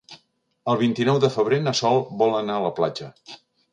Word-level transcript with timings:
El 0.73 0.79
vint-i-nou 0.79 1.21
de 1.25 1.29
febrer 1.37 1.61
na 1.67 1.75
Sol 1.83 2.01
vol 2.23 2.35
anar 2.39 2.57
a 2.59 2.65
la 2.67 2.73
platja. 2.81 3.11